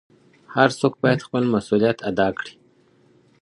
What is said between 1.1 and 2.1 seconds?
خپل مسووليت